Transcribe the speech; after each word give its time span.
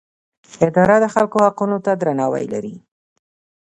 اداره 0.67 0.95
د 1.03 1.05
خلکو 1.13 1.37
حقونو 1.45 1.77
ته 1.85 1.91
درناوی 2.01 2.45
لري. 2.53 2.73